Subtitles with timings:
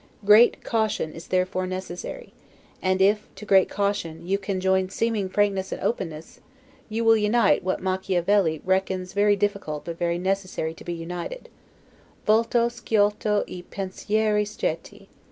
[0.25, 2.33] Great caution is therefore necessary;
[2.81, 6.39] and if, to great caution, you can join seeming frankness and openness,
[6.89, 11.49] you will unite what Machiavel reckons very difficult but very necessary to be united;
[12.25, 15.07] 'volto sciolto e pensieri stretti'.